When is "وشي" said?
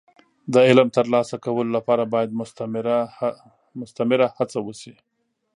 4.65-4.93